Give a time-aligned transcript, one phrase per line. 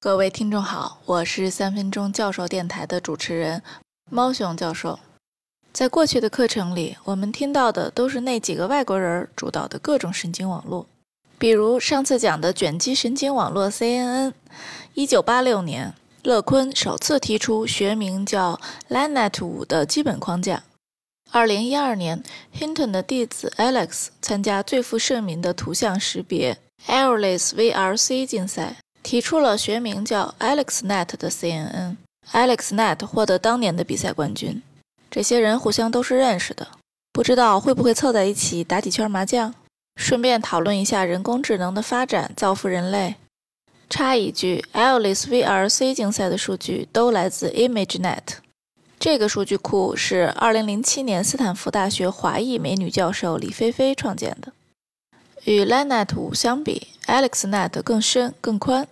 [0.00, 3.60] 各位听众好，我是三分钟教授电台的主持人
[4.08, 5.00] 猫熊教授。
[5.72, 10.86] 在过去的课程里，我们听到的都是那几个外国人主导的各种神经网络，
[11.36, 14.34] 比如上次讲的卷积神经网络 CNN。
[14.94, 15.92] 一九八六年，
[16.22, 20.62] 勒昆首次提出学名叫 LANET 五的基本框架。
[21.32, 22.22] 二零一二年
[22.56, 26.56] ，Hinton 的弟子 Alex 参加最负盛名的图像识别
[26.86, 31.96] Airless VRC 竞赛，提出了学名叫 AlexNet 的 CNN。
[32.32, 34.62] AlexNet 获得当年的比赛冠军。
[35.10, 36.68] 这些人互相都是认识的，
[37.12, 39.54] 不知道会不会凑在一起打几圈麻将，
[39.96, 43.14] 顺便讨论一下人工智能的发展造福人类。
[43.88, 48.20] 插一句，Alice VRC 竞赛的数据都来自 ImageNet。
[49.00, 54.47] 这个数据库是2007年斯坦福大学华裔美女教授李菲菲创建的。
[55.44, 58.86] 与 LANET 5相比，AlexNet 更深更宽，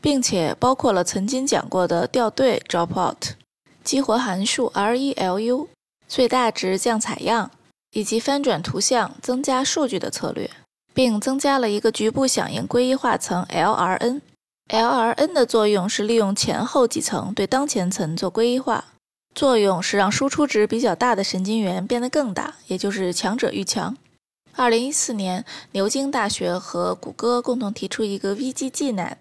[0.00, 3.32] 并且包括了曾经讲过的掉队 （dropout）、
[3.82, 5.68] 激活函数 （ReLU）、
[6.06, 7.50] 最大值降采样
[7.92, 10.50] 以及翻转图像增加数据的策略，
[10.94, 14.20] 并增加了一个局部响应归一化层 （LRN）。
[14.68, 18.84] LRN 的作用是利用前后几层对当前层做归一化。
[19.34, 23.96] 作用是让输出值比较大的神经元变得更大，也就是强者愈强。
[24.58, 29.16] 二零一四年，牛津大学和谷歌共同提出一个 VGGNet，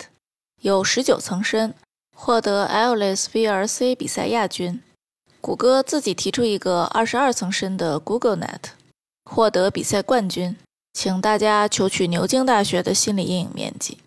[0.62, 1.76] 有十九层深，
[2.16, 4.82] 获得 Alice VRC 比赛亚军。
[5.40, 8.62] 谷歌自己提出一个二十二层深的 GoogleNet，
[9.30, 10.58] 获得比赛冠军。
[10.94, 14.00] 请大家求取牛津大学的心理阴影面积。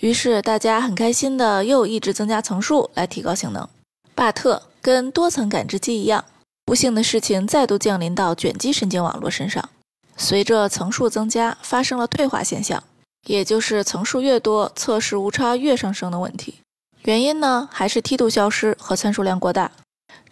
[0.00, 3.66] 于是大家很开心的又一直增加层数来提高性能。
[4.14, 4.64] 巴特。
[4.82, 6.24] 跟多层感知机一样，
[6.64, 9.68] 不幸的事情再度降临到卷积神经网络身上。
[10.16, 12.82] 随着层数增加，发生了退化现象，
[13.26, 16.56] 也就是层数越多，测试误差越上升的问题。
[17.02, 19.70] 原因呢，还是梯度消失和参数量过大。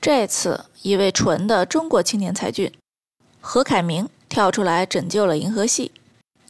[0.00, 2.72] 这次，一位纯的中国青年才俊
[3.40, 5.92] 何凯明跳出来拯救了银河系。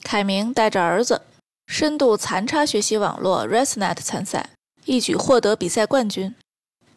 [0.03, 1.23] 凯明带着儿子，
[1.67, 4.51] 深度残差学习网络 ResNet 参赛，
[4.85, 6.35] 一举获得比赛冠军。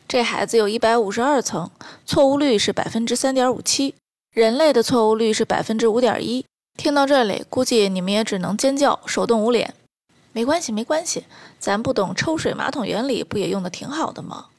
[0.08, 1.70] 这孩子有一百五十二层，
[2.06, 3.96] 错误率是百分之三点五七，
[4.38, 6.46] 人类的错误率是百分之五点一。
[6.78, 9.74] 听到这里，估计你们也只能尖叫，手动捂脸。
[10.32, 11.26] 没关系，没关系，
[11.58, 14.50] 咱不懂抽水马桶原理，不也用的挺好的吗？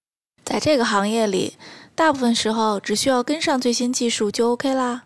[0.43, 1.57] 在这个行业里，
[1.95, 5.05] 大部分时候只需要跟上最新技术就 OK 啦。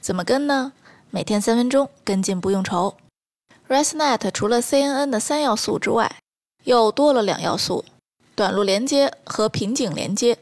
[0.00, 0.72] 怎么跟呢？
[1.10, 2.94] 每天三分钟，跟进不用愁。
[3.66, 6.20] ResNet 除了 CNN 的三要素之外，
[6.62, 7.84] 又多了两要素。
[8.36, 10.38] 短路连接和瓶颈连接，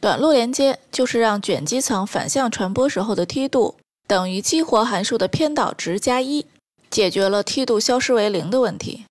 [0.00, 3.76] 短路连接就是让卷积层反向传播时候的梯度
[4.06, 6.46] 等于激活函数的偏导值加一，
[6.90, 9.04] 解决了梯度消失为零的问题。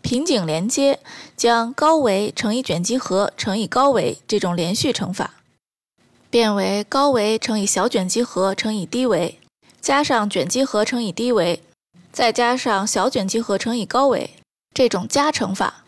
[0.00, 0.98] 瓶颈连接
[1.36, 5.34] 将高维乘以卷积核乘以高维这种连续乘法，
[6.30, 9.38] 变为高维乘以小卷积核乘以低维，
[9.82, 11.62] 加上卷积核乘以低维，
[12.10, 14.30] 再加上小卷积核乘以高维
[14.72, 15.84] 这种加乘法。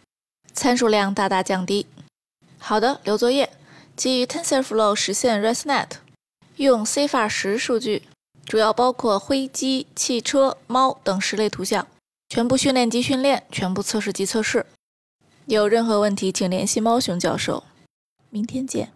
[0.53, 1.87] 参数量大大降低。
[2.59, 3.49] 好的，留作业。
[3.95, 5.89] 基于 TensorFlow 实现 ResNet，
[6.57, 8.03] 用 CIFAR 十数据，
[8.47, 11.87] 主要包括灰机、汽车、猫等十类图像，
[12.29, 14.67] 全部训练及训练，全部测试及测试。
[15.47, 17.65] 有任何问题，请联系猫熊教授。
[18.31, 18.93] 明天见。